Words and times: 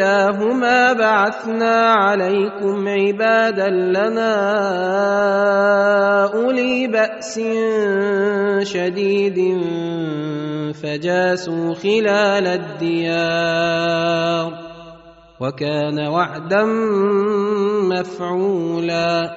اولاهما 0.00 0.92
بعثنا 0.92 1.92
عليكم 1.92 2.88
عبادا 2.88 3.68
لنا 3.68 4.34
اولي 6.34 6.86
باس 6.86 7.40
شديد 8.62 9.38
فجاسوا 10.82 11.74
خلال 11.74 12.46
الديار 12.46 13.66
وكان 15.40 15.98
وعدا 16.08 16.64
مفعولا 17.92 19.36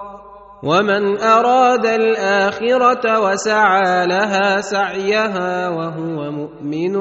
ومن 0.63 1.17
أراد 1.21 1.85
الآخرة 1.85 3.19
وسعى 3.19 4.05
لها 4.05 4.61
سعيها 4.61 5.69
وهو 5.69 6.31
مؤمن 6.31 6.93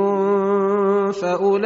فأولئك 1.13 1.61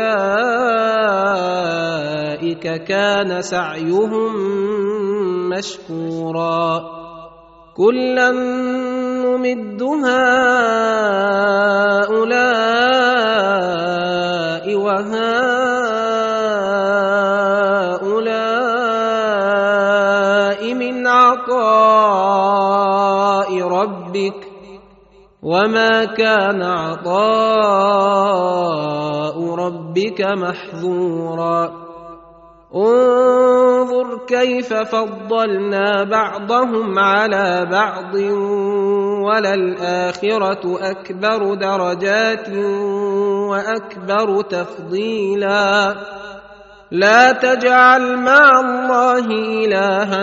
كان 2.84 3.42
سعيهم 3.42 4.32
مشكورا. 5.54 6.82
كلا 7.76 8.30
نمد 8.30 9.82
هؤلاء 9.82 10.34
وهؤلاء 14.76 15.34
عطاء 21.34 22.70
ربك 23.62 24.46
وما 25.42 26.04
كان 26.04 26.62
عطاء 26.62 27.14
ربك 29.54 30.20
محظورا. 30.20 31.84
انظر 32.74 34.26
كيف 34.26 34.74
فضلنا 34.74 36.04
بعضهم 36.04 36.98
على 36.98 37.66
بعض 37.70 38.14
وللآخرة 39.24 40.90
أكبر 40.90 41.54
درجات 41.54 42.48
وأكبر 43.50 44.42
تفضيلا. 44.42 45.94
لا 46.94 47.32
تجعل 47.32 48.16
مع 48.16 48.60
الله 48.60 49.26
إلها 49.26 50.22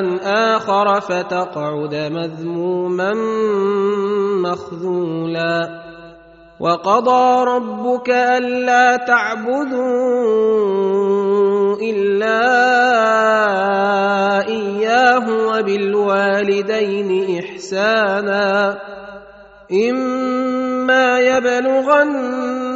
آخر 0.56 1.02
فتقعد 1.02 1.96
مذموما 1.96 3.14
مخذولا. 4.44 5.82
وقضى 6.60 7.44
ربك 7.44 8.10
ألا 8.10 8.98
تعبدوا 8.98 9.82
إلا 11.82 12.42
إياه 14.48 15.26
وبالوالدين 15.48 17.40
إحسانا. 17.40 18.78
إما 19.72 21.20
يبلغن 21.20 22.71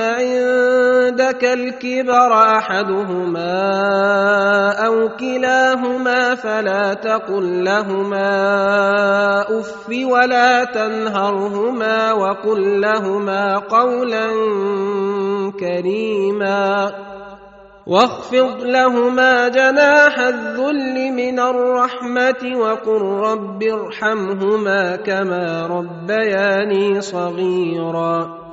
عندك 0.00 1.44
الكبر 1.44 2.32
أحدهما 2.32 3.58
أو 4.86 5.08
كلاهما 5.08 6.34
فلا 6.34 6.94
تقل 6.94 7.64
لهما 7.64 8.30
أف 9.60 9.88
ولا 10.04 10.64
تنهرهما 10.64 12.12
وقل 12.12 12.80
لهما 12.80 13.58
قولا 13.58 14.26
كريما 15.60 16.92
واخفض 17.86 18.62
لهما 18.62 19.48
جناح 19.48 20.18
الذل 20.18 21.12
من 21.12 21.40
الرحمة 21.40 22.56
وقل 22.56 23.02
رب 23.02 23.62
ارحمهما 23.62 24.96
كما 24.96 25.66
ربياني 25.66 27.00
صغيرا 27.00 28.47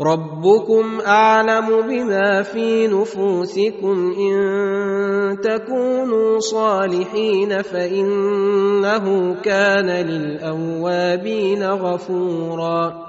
ربكم 0.00 1.00
أعلم 1.06 1.82
بما 1.88 2.42
في 2.42 2.86
نفوسكم 2.86 4.12
إن 4.18 5.40
تكونوا 5.40 6.40
صالحين 6.40 7.62
فإنه 7.62 9.34
كان 9.42 9.86
للأوابين 9.86 11.62
غفورا 11.64 13.06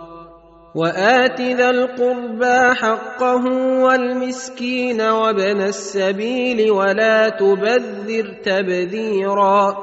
وآت 0.76 1.42
ذا 1.42 1.70
القربى 1.70 2.76
حقه 2.76 3.44
والمسكين 3.84 5.02
وابن 5.02 5.62
السبيل 5.62 6.72
ولا 6.72 7.30
تبذر 7.30 8.34
تبذيرا 8.44 9.78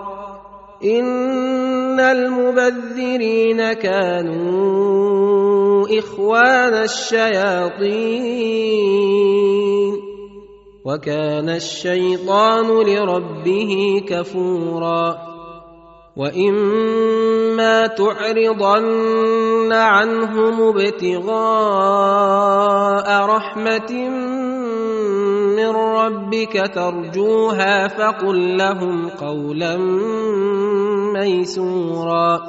إن 1.94 2.00
المبذرين 2.00 3.72
كانوا 3.72 5.04
إخوان 5.98 6.74
الشياطين 6.74 7.94
وكان 10.84 11.48
الشيطان 11.48 12.66
لربه 12.66 14.02
كفورا 14.08 15.18
وإما 16.16 17.86
تعرضن 17.86 19.72
عنهم 19.72 20.62
ابتغاء 20.62 21.36
رحمة 23.26 24.08
من 25.56 25.70
ربك 25.70 26.70
ترجوها 26.74 27.88
فقل 27.88 28.56
لهم 28.56 29.08
قولا 29.08 29.74
ميسورا. 31.14 32.40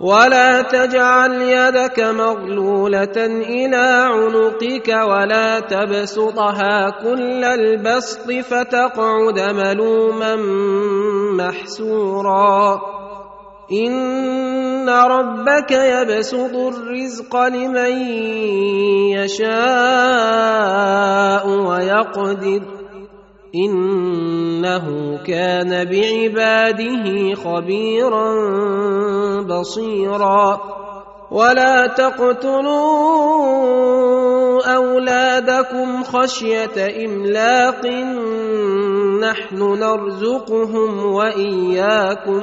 ولا 0.00 0.62
تجعل 0.62 1.32
يدك 1.32 2.00
مغلولة 2.00 3.26
إلى 3.26 4.08
عنقك 4.12 4.88
ولا 4.88 5.60
تبسطها 5.60 6.90
كل 6.90 7.44
البسط 7.44 8.30
فتقعد 8.30 9.40
ملوما 9.40 10.36
محسورا. 11.36 12.80
إن 13.72 14.88
ربك 14.88 15.70
يبسط 15.70 16.54
الرزق 16.54 17.36
لمن 17.36 18.08
يشاء 19.16 21.48
ويقدر. 21.48 22.75
إنه 23.54 25.18
كان 25.26 25.84
بعباده 25.84 27.34
خبيرا 27.34 28.34
بصيرا. 29.42 30.60
ولا 31.30 31.86
تقتلوا 31.86 32.76
أولادكم 34.74 36.02
خشية 36.02 37.06
إملاق. 37.06 37.86
نحن 39.20 39.58
نرزقهم 39.58 41.06
وإياكم. 41.06 42.40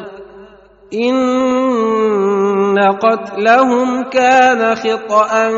إن 0.94 2.80
قتلهم 2.80 4.04
كان 4.04 4.76
خطا 4.76 5.52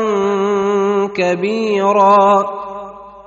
كبيرا. 1.14 2.65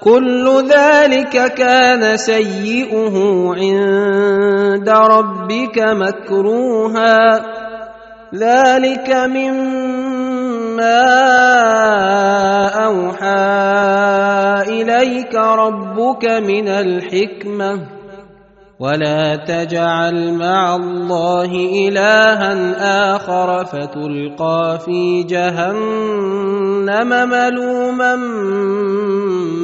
كل 0.00 0.68
ذلك 0.70 1.54
كان 1.54 2.16
سيئه 2.16 3.16
عند 3.54 4.88
ربك 4.88 5.78
مكروها. 5.78 7.42
ذلك 8.34 9.10
مما 9.10 9.58
أوحى 12.84 13.58
إليك 14.68 15.34
ربك 15.34 16.24
من 16.24 16.68
الحكمة. 16.68 17.97
ولا 18.80 19.36
تجعل 19.36 20.32
مع 20.34 20.76
الله 20.76 21.50
الها 21.88 23.16
اخر 23.16 23.64
فتلقى 23.64 24.78
في 24.84 25.22
جهنم 25.22 27.08
ملوما 27.28 28.16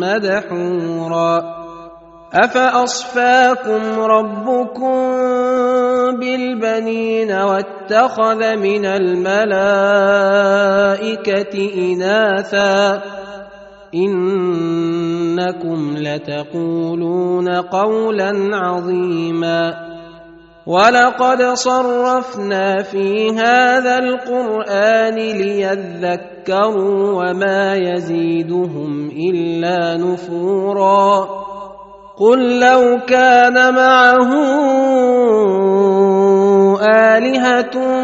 مدحورا 0.03 1.55
افاصفاكم 2.35 4.01
ربكم 4.01 5.01
بالبنين 6.19 7.33
واتخذ 7.33 8.57
من 8.57 8.87
الملائكه 8.87 9.95
اناثا 11.79 13.03
إنكم 13.95 15.95
لتقولون 15.97 17.49
قولا 17.49 18.33
عظيما 18.53 19.75
ولقد 20.67 21.43
صرفنا 21.43 22.83
في 22.83 23.31
هذا 23.31 23.99
القرآن 23.99 25.15
ليذكروا 25.15 27.13
وما 27.13 27.75
يزيدهم 27.75 29.11
إلا 29.11 29.97
نفورا 29.97 31.29
قل 32.17 32.61
لو 32.61 32.99
كان 33.07 33.75
معه 33.75 34.31
آلهة 36.83 38.04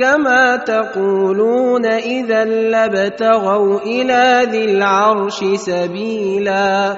كما 0.00 0.56
تقولون 0.56 1.86
إذا 1.86 2.44
لابتغوا 2.44 3.80
إلى 3.80 4.46
ذي 4.50 4.64
العرش 4.64 5.44
سبيلا. 5.54 6.96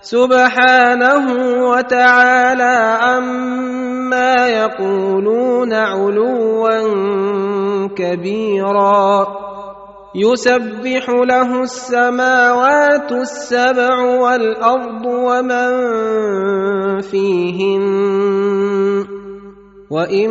سبحانه 0.00 1.24
وتعالى 1.68 2.98
عما 3.00 4.48
يقولون 4.48 5.72
علوا 5.72 6.68
كبيرا. 7.96 9.26
يسبح 10.14 11.08
له 11.08 11.62
السماوات 11.62 13.12
السبع 13.12 14.00
والأرض 14.00 15.04
ومن 15.06 15.70
فيهن. 17.00 17.84
وإن 19.90 20.30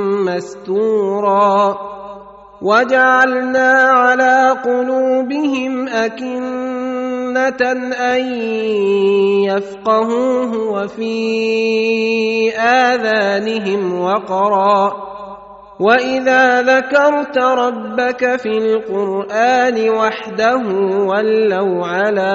مستورا. 0.25 1.77
وجعلنا 2.61 3.71
على 3.81 4.55
قلوبهم 4.65 5.87
أكنة 5.87 7.71
أن 7.99 8.25
يفقهوه 9.43 10.71
وفي 10.71 11.17
آذانهم 12.57 14.01
وقرا. 14.01 15.11
وإذا 15.79 16.61
ذكرت 16.61 17.37
ربك 17.37 18.35
في 18.39 18.57
القرآن 18.57 19.89
وحده 19.89 20.61
ولوا 21.05 21.87
على 21.87 22.33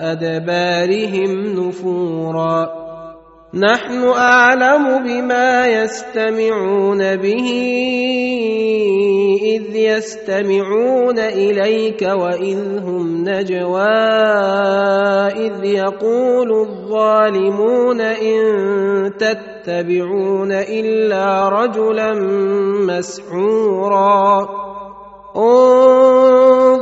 أدبارهم 0.00 1.30
نفورا. 1.46 2.83
نحن 3.54 4.04
أعلم 4.04 5.04
بما 5.04 5.66
يستمعون 5.66 7.16
به 7.16 7.46
إذ 9.44 9.76
يستمعون 9.76 11.18
إليك 11.18 12.02
وإذ 12.02 12.78
هم 12.78 13.24
نجوى 13.28 13.82
إذ 15.46 15.64
يقول 15.64 16.52
الظالمون 16.52 18.00
إن 18.00 18.42
تتبعون 19.18 20.52
إلا 20.52 21.48
رجلا 21.48 22.12
مسحورا. 22.90 24.48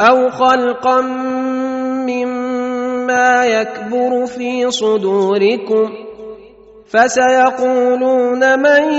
أو 0.00 0.30
خلقا 0.30 1.00
مما 2.06 3.44
يكبر 3.46 4.26
في 4.26 4.70
صدوركم 4.70 5.90
فسيقولون 6.86 8.58
من 8.58 8.92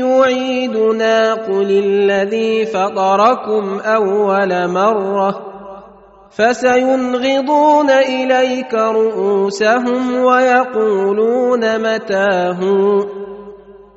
يعيدنا 0.00 1.34
قل 1.34 1.70
الذي 1.70 2.66
فطركم 2.66 3.80
اول 3.80 4.68
مره 4.68 5.56
فسينغضون 6.30 7.90
اليك 7.90 8.74
رؤوسهم 8.74 10.24
ويقولون 10.24 11.78
متاه 11.80 12.60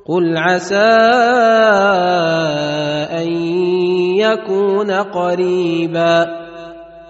قل 0.06 0.36
عسى 0.36 0.90
ان 3.12 3.79
يكون 4.20 4.90
قريبا. 4.90 6.26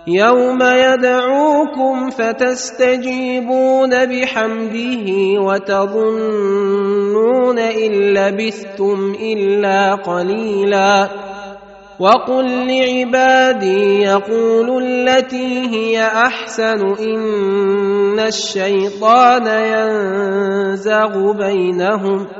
يوم 0.06 0.58
يدعوكم 0.62 2.10
فتستجيبون 2.10 4.06
بحمده 4.06 5.08
وتظنون 5.40 6.78
إن 7.58 7.92
لبثتم 7.92 9.14
إلا 9.22 9.94
قليلا. 9.94 11.08
وقل 12.00 12.46
لعبادي 12.66 14.02
يقولوا 14.02 14.80
التي 14.80 15.68
هي 15.70 16.02
أحسن 16.02 16.94
إن 17.00 18.20
الشيطان 18.20 19.46
ينزغ 19.46 21.32
بينهم. 21.32 22.39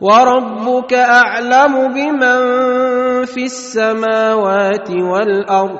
وربك 0.00 0.92
أعلم 0.94 1.88
بمن 1.94 2.38
في 3.24 3.44
السماوات 3.44 4.90
والأرض 4.90 5.78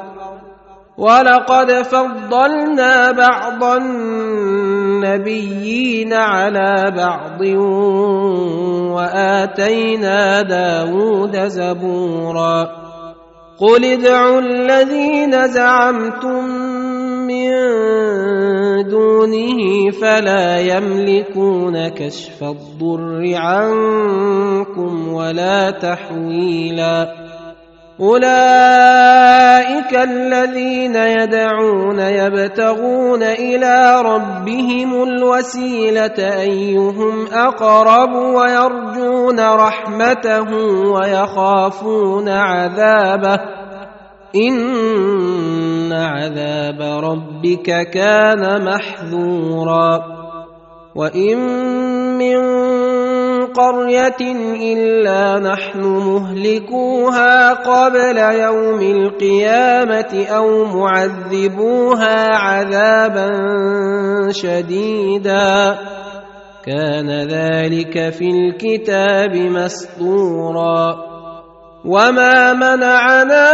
ولقد 0.99 1.73
فضلنا 1.73 3.11
بعض 3.11 3.65
النبيين 5.05 6.13
على 6.13 6.93
بعض 6.97 7.41
وآتينا 8.95 10.43
داود 10.43 11.37
زبورا 11.37 12.85
قل 13.59 13.85
ادعوا 13.85 14.41
الذين 14.41 15.49
زعمتم 15.49 16.44
دونه 18.83 19.91
فلا 19.91 20.61
يملكون 20.61 21.89
كشف 21.89 22.43
الضر 22.43 23.33
عنكم 23.35 25.13
ولا 25.13 25.71
تحويلا. 25.71 27.25
أولئك 28.01 29.95
الذين 29.95 30.97
يدعون 30.97 31.99
يبتغون 31.99 33.23
إلى 33.23 34.03
ربهم 34.03 35.03
الوسيلة 35.03 36.41
أيهم 36.41 37.27
أقرب 37.33 38.15
ويرجون 38.15 39.41
رحمته 39.41 40.51
ويخافون 40.91 42.29
عذابه. 42.29 43.41
ان 45.85 45.93
عذاب 45.93 46.81
ربك 47.05 47.91
كان 47.91 48.65
محذورا 48.65 50.03
وان 50.95 51.39
من 52.19 52.41
قريه 53.47 54.21
الا 54.73 55.39
نحن 55.39 55.81
مهلكوها 55.81 57.53
قبل 57.53 58.17
يوم 58.17 58.81
القيامه 58.81 60.27
أو 60.31 60.65
معذبوها 60.65 62.37
عذابا 62.37 63.31
شديدا 64.31 65.79
كان 66.65 67.11
ذلك 67.11 68.13
في 68.13 68.31
الكتاب 68.31 69.37
مسطورا 69.37 71.15
وما 71.85 72.53
منعنا 72.53 73.51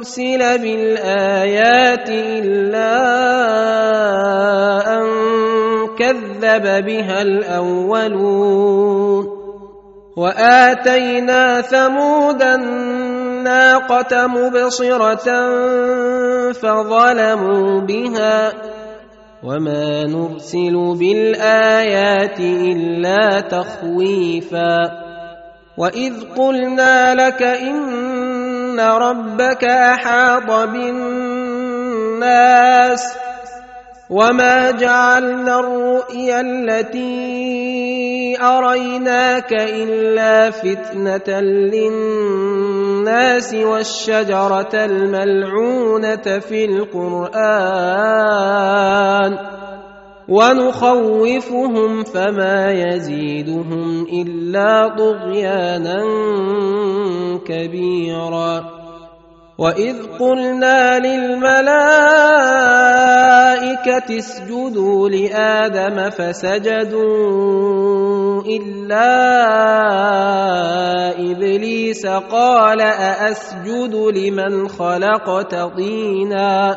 نرسل 0.00 0.58
بالآيات 0.58 2.08
إلا 2.08 2.96
أن 4.96 5.04
كذب 5.98 6.84
بها 6.86 7.22
الأولون 7.22 8.60
وآتينا 10.16 11.60
ثمود 11.60 12.42
الناقة 12.42 14.26
مبصرة 14.26 15.28
فظلموا 16.52 17.80
بها 17.80 18.52
وما 19.44 20.04
نرسل 20.04 20.96
بالآيات 20.98 22.40
إلا 22.40 23.40
تخويفا 23.40 25.10
وإذ 25.76 26.12
قلنا 26.36 27.14
لك 27.14 27.42
أن 28.70 28.80
ربك 28.80 29.64
أحاط 29.64 30.50
بالناس 30.70 32.20
وما 34.10 34.70
جعلنا 34.70 35.60
الرؤيا 35.60 36.40
التي 36.40 38.36
أريناك 38.40 39.52
إلا 39.52 40.50
فتنة 40.50 41.40
للناس 41.70 42.74
والشجرة 43.54 44.70
الملعونة 44.74 46.38
في 46.38 46.64
القرآن 46.64 47.30
ونخوفهم 50.30 52.04
فما 52.04 52.70
يزيدهم 52.70 54.06
إلا 54.12 54.88
طغيانا 54.88 56.04
كبيرا. 57.46 58.80
وإذ 59.58 59.96
قلنا 60.18 60.98
للملائكة 60.98 61.78
اسجدوا 64.18 65.08
لآدم 65.08 66.10
فسجدوا 66.10 67.10
إلا 68.42 69.10
إبليس 71.30 72.06
قال 72.06 72.80
أأسجد 72.80 73.94
لمن 73.94 74.68
خلقت 74.68 75.54
طينا. 75.54 76.76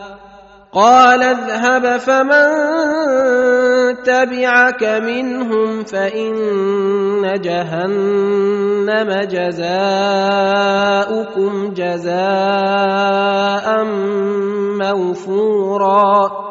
قال 0.73 1.23
اذهب 1.23 1.97
فمن 1.97 2.47
تبعك 4.03 4.83
منهم 4.83 5.83
فإن 5.83 7.41
جهنم 7.41 9.09
جزاؤكم 9.31 10.13
جزاء 11.73 13.67
موفورا 14.81 16.50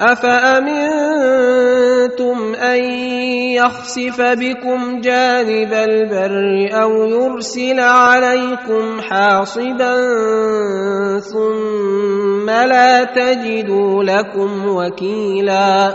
أفأمنتم 0.00 1.56
أن 2.54 2.84
يخسف 3.56 4.20
بكم 4.20 5.00
جانب 5.00 5.72
البر 5.72 6.68
أو 6.82 7.04
يرسل 7.04 7.80
عليكم 7.80 9.00
حاصبا 9.00 9.96
ثم 11.20 12.50
لا 12.50 13.04
تجدوا 13.04 14.04
لكم 14.04 14.68
وكيلا 14.68 15.94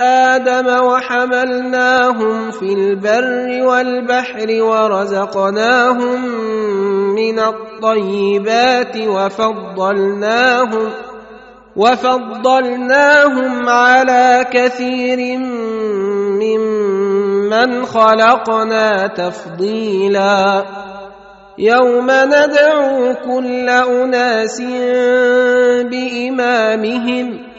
آدم 0.00 0.84
وحملناهم 0.84 2.50
في 2.50 2.72
البر 2.72 3.66
والبحر 3.66 4.62
ورزقناهم 4.62 6.24
من 7.14 7.38
الطيبات 7.38 8.96
وفضلناهم 8.96 10.90
وفضلناهم 11.76 13.68
على 13.68 14.46
كثير 14.52 15.38
ممن 16.40 17.86
خلقنا 17.86 19.06
تفضيلا. 19.06 20.64
يوم 21.58 22.10
ندعو 22.10 23.14
كل 23.24 23.68
أناس 23.68 24.60
بإمامهم 25.90 27.49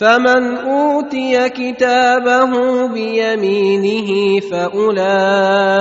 فمن 0.00 0.56
أوتي 0.56 1.48
كتابه 1.48 2.52
بيمينه 2.88 4.40
فأولئك 4.50 5.78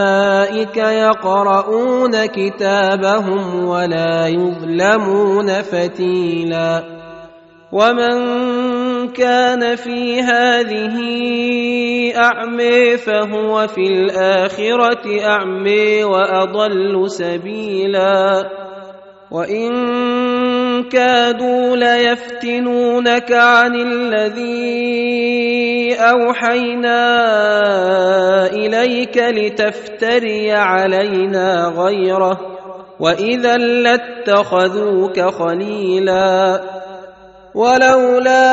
يقرؤون 0.77 2.25
كتابهم 2.25 3.65
ولا 3.65 4.27
يظلمون 4.27 5.61
فتيلا. 5.61 6.83
ومن 7.71 8.17
كان 9.07 9.75
في 9.75 10.21
هذه 10.21 10.97
اعمي 12.17 12.97
فهو 12.97 13.67
في 13.67 13.81
الآخرة 13.81 15.25
اعمي 15.25 16.03
وأضل 16.03 17.11
سبيلا. 17.11 18.66
وان 19.31 20.83
كادوا 20.83 21.75
ليفتنونك 21.75 23.31
عن 23.31 23.75
الذي 23.75 25.07
اوحينا 25.95 27.05
اليك 28.45 29.17
لتفتري 29.17 30.51
علينا 30.51 31.73
غيره 31.77 32.39
واذا 32.99 33.57
لاتخذوك 33.57 35.19
خليلا 35.19 36.61
ولولا 37.55 38.47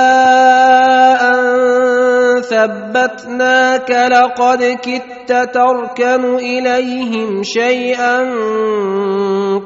ان 1.34 1.93
ثبتناك 2.40 3.90
لقد 3.90 4.78
كدت 4.82 5.54
تركن 5.54 6.34
إليهم 6.34 7.42
شيئا 7.42 8.18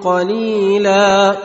قليلا. 0.05 1.37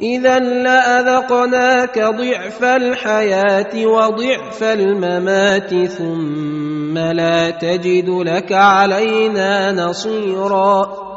اذا 0.00 0.38
لأذقناك 0.38 1.98
ضعف 1.98 2.64
الحياة 2.64 3.86
وضعف 3.86 4.62
الممات 4.62 5.74
ثم 5.84 6.98
لا 6.98 7.50
تجد 7.50 8.08
لك 8.08 8.52
علينا 8.52 9.72
نصيرا. 9.72 11.08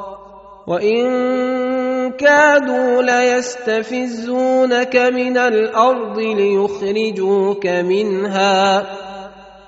وإن 0.67 1.09
كادوا 2.11 3.01
ليستفزونك 3.01 4.95
من 4.95 5.37
الأرض 5.37 6.19
ليخرجوك 6.19 7.67
منها. 7.67 8.85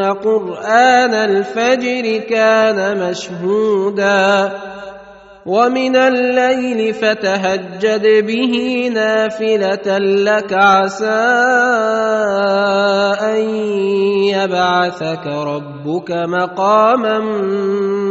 إن 0.00 0.14
قرآن 0.14 1.14
الفجر 1.14 2.18
كان 2.18 3.08
مشهودا 3.08 4.52
ومن 5.46 5.96
الليل 5.96 6.94
فتهجد 6.94 8.26
به 8.26 8.88
نافلة 8.94 9.98
لك 9.98 10.52
عسى 10.52 11.06
أن 13.20 13.40
يبعثك 14.28 15.26
ربك 15.26 16.10
مقاما 16.10 17.18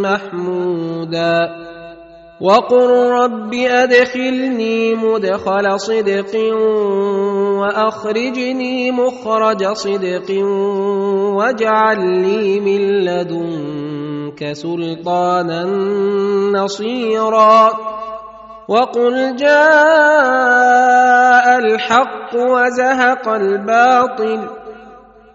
محمودا 0.02 1.69
وقل 2.42 2.90
رب 3.12 3.54
ادخلني 3.54 4.96
مدخل 4.96 5.80
صدق 5.80 6.36
واخرجني 7.60 8.92
مخرج 8.92 9.64
صدق 9.74 10.44
واجعل 11.36 12.00
لي 12.22 12.60
من 12.60 12.82
لدنك 13.06 14.54
سلطانا 14.54 15.64
نصيرا 16.54 17.70
وقل 18.68 19.36
جاء 19.36 19.60
الحق 21.60 22.36
وزهق 22.36 23.30
الباطل 23.30 24.40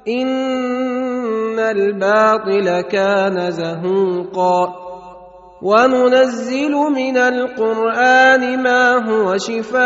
ان 0.09 1.59
الباطل 1.59 2.81
كان 2.81 3.51
زهوقا 3.51 4.85
وننزل 5.63 6.73
من 6.73 7.17
القرآن 7.17 8.63
ما 8.63 9.09
هو 9.09 9.39
شفاء 9.39 9.85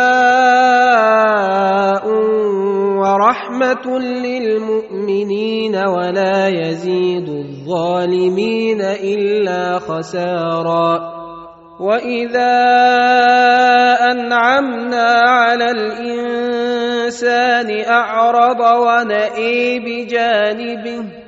ورحمة 2.98 3.98
للمؤمنين 3.98 5.76
ولا 5.76 6.48
يزيد 6.48 7.28
الظالمين 7.28 8.80
إلا 8.80 9.78
خسارا. 9.78 11.18
وإذا 11.80 12.58
أنعمنا 14.10 15.08
على 15.26 15.70
الإنسان 15.70 17.70
أعرض 17.88 18.60
ونئي 18.60 19.78
بجانبه 19.78 21.27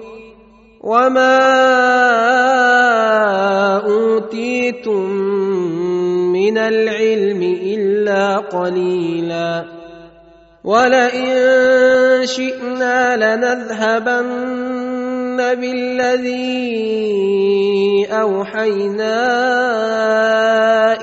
وما 0.81 1.37
اوتيتم 3.85 5.09
من 6.33 6.57
العلم 6.57 7.41
الا 7.63 8.37
قليلا 8.37 9.65
ولئن 10.63 11.29
شئنا 12.25 13.17
لنذهبن 13.17 14.61
بالذي 15.37 16.71
اوحينا 18.11 19.17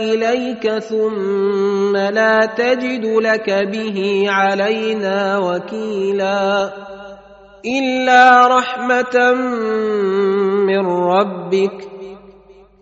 اليك 0.01 0.79
ثم 0.79 1.97
لا 1.97 2.47
تجد 2.57 3.05
لك 3.05 3.51
به 3.51 4.25
علينا 4.29 5.39
وكيلا 5.39 6.71
الا 7.67 8.47
رحمه 8.47 9.33
من 10.67 10.87
ربك 10.87 11.89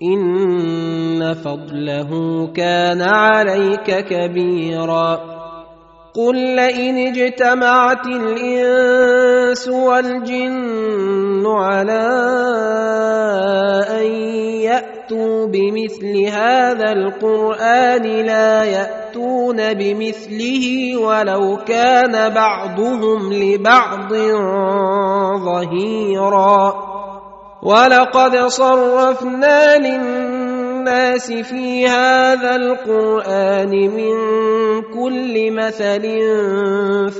ان 0.02 1.34
فضله 1.34 2.10
كان 2.54 3.02
عليك 3.02 4.04
كبيرا 4.04 5.35
قل 6.16 6.36
لئن 6.36 6.98
اجتمعت 6.98 8.06
الانس 8.06 9.68
والجن 9.68 11.46
على 11.46 12.06
ان 13.90 14.06
ياتوا 14.64 15.46
بمثل 15.46 16.26
هذا 16.32 16.92
القران 16.92 18.02
لا 18.02 18.64
ياتون 18.64 19.74
بمثله 19.74 20.96
ولو 20.96 21.56
كان 21.66 22.34
بعضهم 22.34 23.32
لبعض 23.32 24.12
ظهيرا 25.44 26.74
ولقد 27.62 28.36
صرفنا 28.36 29.76
للناس 29.78 30.35
في 31.42 31.88
هذا 31.88 32.56
القرآن 32.56 33.70
من 33.70 34.16
كل 34.82 35.52
مثل 35.52 36.02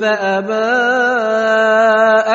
فأبى 0.00 0.76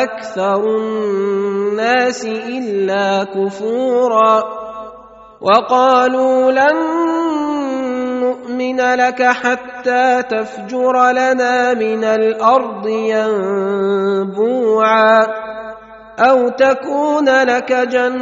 أكثر 0.04 0.64
الناس 0.66 2.26
إلا 2.26 3.24
كفورا 3.24 4.44
وقالوا 5.42 6.52
لن 6.52 6.76
نؤمن 8.20 8.80
لك 8.82 9.24
حتى 9.24 10.24
تفجر 10.24 11.12
لنا 11.12 11.74
من 11.74 12.04
الأرض 12.04 12.88
ينبوعا 14.08 14.72
أو 16.20 16.50
تكون 16.50 17.30
لك 17.30 17.72
جنة 17.74 18.18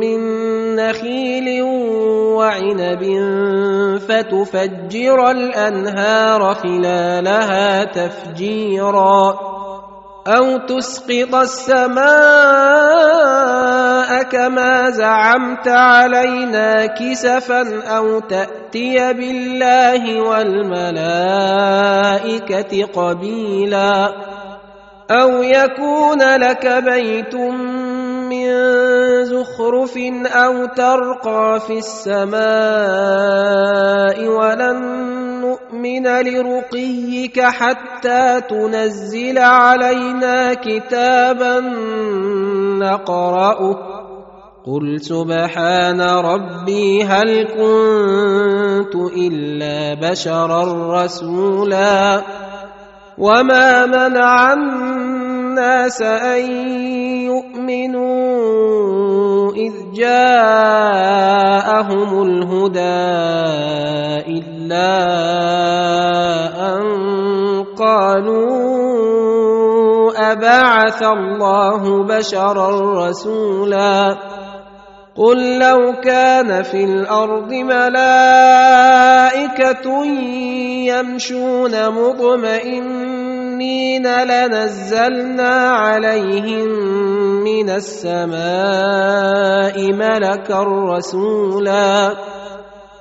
من 0.00 0.33
نخيل 0.76 1.62
وعنب 1.62 3.02
فتفجر 4.08 5.30
الأنهار 5.30 6.54
خلالها 6.54 7.84
تفجيرا 7.84 9.38
أو 10.26 10.58
تسقط 10.66 11.34
السماء 11.34 12.04
كما 14.22 14.90
زعمت 14.90 15.68
علينا 15.68 16.86
كسفا 16.86 17.82
أو 17.96 18.20
تأتي 18.20 19.12
بالله 19.12 20.20
والملائكة 20.20 21.24
قبيلا 22.86 24.12
أو 25.10 25.42
يكون 25.42 26.36
لك 26.36 26.66
بيت 26.66 27.34
من 27.34 28.48
زخرف 29.24 29.96
أو 30.26 30.66
ترقى 30.66 31.60
في 31.66 31.78
السماء 31.78 32.38
ولن 34.28 34.80
نؤمن 35.40 36.06
لرقيك 36.06 37.40
حتى 37.40 38.40
تنزل 38.40 39.38
علينا 39.38 40.54
كتابا 40.54 41.60
نقرأه. 42.78 43.76
قل 44.66 45.00
سبحان 45.00 46.00
ربي 46.00 47.04
هل 47.04 47.44
كنت 47.44 48.94
إلا 49.16 49.94
بشرا 50.10 50.64
رسولا. 51.04 52.22
وما 53.18 53.86
منع 53.86 54.54
أن 56.02 56.50
يؤمنوا 57.30 58.54
إذ 59.52 59.72
جاءهم 59.94 61.02
الهدى 62.22 63.14
إلا 64.38 64.94
أن 66.72 66.84
قالوا 67.78 68.64
أبعث 70.32 71.02
الله 71.02 72.02
بشرا 72.04 72.70
رسولا 73.08 74.16
قل 75.16 75.58
لو 75.58 75.92
كان 76.04 76.62
في 76.62 76.84
الأرض 76.84 77.52
ملائكة 77.52 78.74
يمشون 80.90 81.90
مطمئنين 81.90 83.03
لنزلنا 84.02 85.54
عليهم 85.70 86.68
من 87.44 87.70
السماء 87.70 88.32
ملكا 89.92 90.62
رسولا 90.62 92.14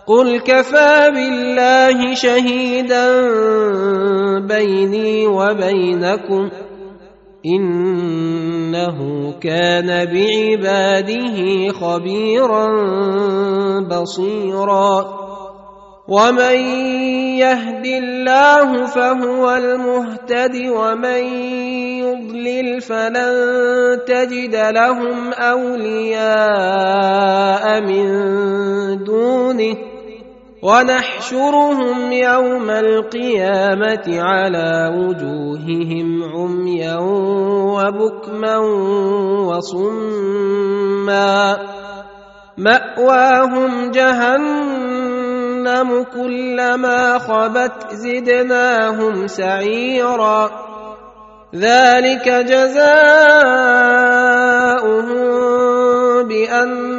قل 0.08 0.40
كفى 0.40 1.12
بالله 1.14 2.14
شهيدا 2.14 3.08
بيني 4.40 5.28
وبينكم 5.28 6.50
انه 7.46 8.98
كان 9.42 9.88
بعباده 10.06 11.38
خبيرا 11.72 12.68
بصيرا 13.82 15.23
ومن 16.08 16.58
يهد 17.40 17.86
الله 17.86 18.86
فهو 18.86 19.56
المهتد 19.56 20.56
ومن 20.68 21.24
يضلل 22.04 22.82
فلن 22.82 23.34
تجد 24.08 24.56
لهم 24.56 25.34
أولياء 25.34 26.22
من 27.82 28.08
دونه. 29.04 29.76
ونحشرهم 30.64 32.12
يوم 32.12 32.70
القيامة 32.70 34.06
على 34.08 34.92
وجوههم 34.96 36.24
عميا 36.24 36.98
وبكما 37.76 38.58
وصما. 39.48 41.58
مأواهم 42.58 43.92
جهنم 43.92 45.23
كلما 46.04 47.20
خبت 47.20 47.94
زدناهم 47.94 49.28
سعيرا. 49.28 50.52
ذلك 51.56 52.30
جزاؤهم 52.30 53.04
بان 56.28 56.94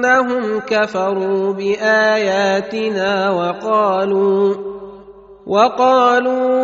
انهم 0.00 0.60
كفروا 0.60 1.52
بآياتنا 1.52 3.30
وقالوا 3.30 4.54
وقالوا 5.46 6.58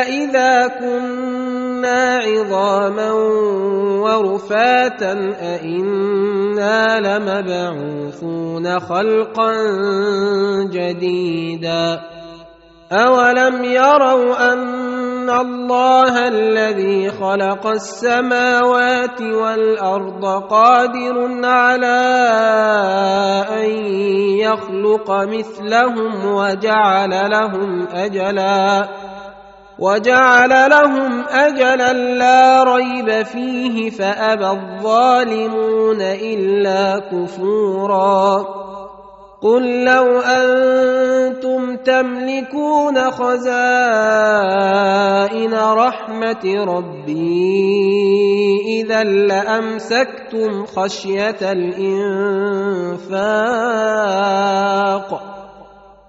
أإذا 0.00 0.66
كنا 0.66 1.43
عظاما 1.86 3.12
ورفاتا 4.02 5.12
أئنا 5.40 7.00
لمبعوثون 7.00 8.80
خلقا 8.80 9.52
جديدا 10.70 12.00
أولم 12.92 13.64
يروا 13.64 14.52
أن 14.52 15.30
الله 15.30 16.28
الذي 16.28 17.10
خلق 17.10 17.66
السماوات 17.66 19.20
والأرض 19.20 20.24
قادر 20.24 21.44
على 21.44 22.04
أن 23.50 23.70
يخلق 24.38 25.10
مثلهم 25.10 26.34
وجعل 26.34 27.30
لهم 27.30 27.86
أجلاً 27.88 29.03
وجعل 29.78 30.70
لهم 30.70 31.24
أجلا 31.28 31.92
لا 31.92 32.64
ريب 32.64 33.22
فيه 33.22 33.90
فأبى 33.90 34.46
الظالمون 34.46 36.00
إلا 36.00 36.98
كفورا. 36.98 38.44
قل 39.42 39.84
لو 39.84 40.20
أنتم 40.20 41.76
تملكون 41.76 43.10
خزائن 43.10 43.54
رحمة 45.54 46.64
ربي 46.64 47.74
إذا 48.80 49.04
لأمسكتم 49.04 50.66
خشية 50.66 51.52
الإنفاق. 51.52 52.14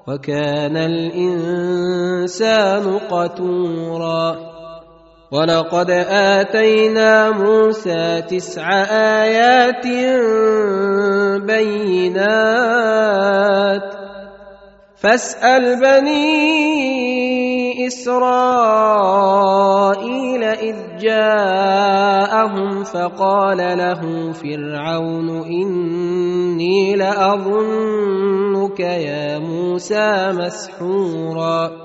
وكان 0.08 0.78
الإنسان 0.78 1.78
قتورا. 2.98 4.36
ولقد 5.32 5.90
آتينا 6.10 7.32
موسى 7.32 8.22
تسع 8.22 8.84
آيات 9.24 9.88
بينات. 11.42 12.86
فاسأل 14.98 15.80
بني 15.80 17.55
إسرائيل 17.88 19.46
إذ 20.44 20.76
جاءهم 21.00 22.84
فقال 22.84 23.58
له 23.58 24.32
فرعون 24.32 25.30
إني 25.30 26.96
لأظنك 26.96 28.80
يا 28.80 29.40
موسى 29.40 30.32
مسحورا. 30.32 31.85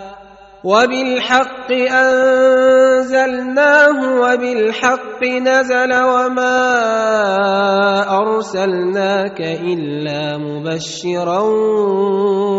وبالحق 0.63 1.71
أنزلناه 1.91 3.41
وبالحق 4.21 5.23
نزل 5.23 6.03
وما 6.03 6.57
أرسلناك 8.21 9.41
إلا 9.41 10.37
مبشرا 10.37 11.41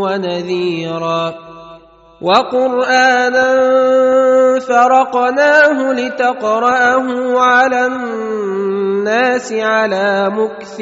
ونذيرا 0.02 1.34
وقرآنا 2.22 3.48
فرقناه 4.58 5.92
لتقرأه 5.92 7.06
على 7.38 7.86
الناس 7.86 9.52
على 9.52 10.30
مكث 10.30 10.80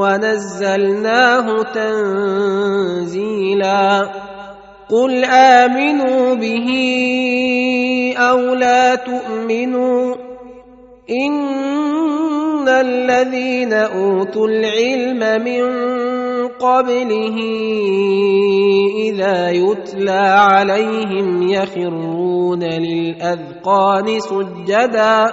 ونزلناه 0.00 1.62
تنزيلا 1.74 3.22
قل 4.92 5.24
امنوا 5.24 6.34
به 6.34 6.68
أو 8.18 8.54
لا 8.54 8.94
تؤمنوا 8.94 10.14
ان 11.10 12.68
الذين 12.68 13.72
اوتوا 13.72 14.48
العلم 14.48 15.44
من 15.44 15.62
قبله 16.48 17.36
اذا 19.08 19.50
يتلى 19.50 20.20
عليهم 20.36 21.42
يخرون 21.42 22.62
للاذقان 22.62 24.20
سجدا 24.20 25.32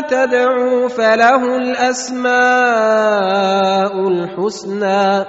تدعوا 0.00 0.88
فله 0.88 1.56
الأسماء 1.56 2.30
الحسنى. 4.08 5.24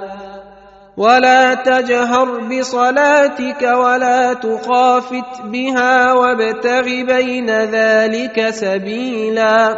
ولا 0.98 1.54
تجهر 1.54 2.40
بصلاتك 2.40 3.62
ولا 3.62 4.34
تخافت 4.34 5.42
بها 5.46 6.14
وابتغ 6.14 6.84
بين 6.84 7.50
ذلك 7.50 8.50
سبيلا. 8.50 9.78